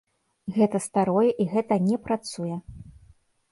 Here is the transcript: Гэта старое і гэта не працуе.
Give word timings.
Гэта 0.55 0.77
старое 0.85 1.29
і 1.45 1.47
гэта 1.53 1.73
не 1.87 1.97
працуе. 2.09 2.55